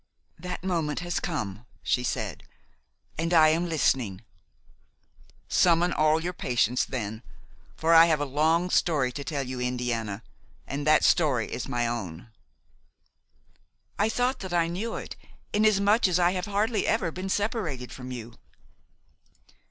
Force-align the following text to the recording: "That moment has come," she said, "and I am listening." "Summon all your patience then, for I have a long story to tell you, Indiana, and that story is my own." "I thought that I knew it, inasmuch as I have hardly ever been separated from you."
"That 0.39 0.63
moment 0.63 1.01
has 1.01 1.19
come," 1.19 1.63
she 1.83 2.03
said, 2.03 2.41
"and 3.19 3.31
I 3.35 3.49
am 3.49 3.69
listening." 3.69 4.21
"Summon 5.47 5.93
all 5.93 6.19
your 6.19 6.33
patience 6.33 6.83
then, 6.83 7.21
for 7.75 7.93
I 7.93 8.07
have 8.07 8.19
a 8.19 8.25
long 8.25 8.71
story 8.71 9.11
to 9.11 9.23
tell 9.23 9.43
you, 9.43 9.59
Indiana, 9.59 10.23
and 10.65 10.87
that 10.87 11.03
story 11.03 11.51
is 11.51 11.67
my 11.67 11.85
own." 11.85 12.31
"I 13.99 14.09
thought 14.09 14.39
that 14.39 14.55
I 14.55 14.65
knew 14.65 14.95
it, 14.95 15.15
inasmuch 15.53 16.07
as 16.07 16.17
I 16.17 16.31
have 16.31 16.47
hardly 16.47 16.87
ever 16.87 17.11
been 17.11 17.29
separated 17.29 17.91
from 17.93 18.09
you." 18.11 18.39